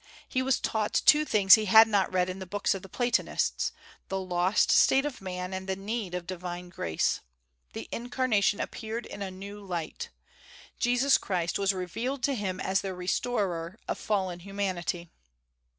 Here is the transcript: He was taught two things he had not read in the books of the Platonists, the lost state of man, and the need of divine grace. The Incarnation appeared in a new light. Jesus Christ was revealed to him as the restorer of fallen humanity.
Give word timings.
He 0.27 0.41
was 0.41 0.59
taught 0.59 0.99
two 1.05 1.25
things 1.25 1.53
he 1.53 1.65
had 1.65 1.87
not 1.87 2.11
read 2.11 2.27
in 2.27 2.39
the 2.39 2.47
books 2.47 2.73
of 2.73 2.81
the 2.81 2.89
Platonists, 2.89 3.71
the 4.09 4.19
lost 4.19 4.71
state 4.71 5.05
of 5.05 5.21
man, 5.21 5.53
and 5.53 5.69
the 5.69 5.75
need 5.75 6.15
of 6.15 6.25
divine 6.25 6.69
grace. 6.69 7.19
The 7.73 7.87
Incarnation 7.91 8.59
appeared 8.59 9.05
in 9.05 9.21
a 9.21 9.29
new 9.29 9.59
light. 9.63 10.09
Jesus 10.79 11.19
Christ 11.19 11.59
was 11.59 11.71
revealed 11.71 12.23
to 12.23 12.33
him 12.33 12.59
as 12.59 12.81
the 12.81 12.95
restorer 12.95 13.77
of 13.87 13.99
fallen 13.99 14.39
humanity. 14.39 15.11